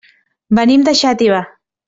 [0.59, 1.45] Venim de Xàtiva.